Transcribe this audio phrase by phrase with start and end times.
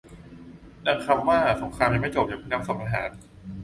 [0.85, 3.09] ดังคำว่าสงครามยังไม่จบอย่าเพิ่งนับศพทหาร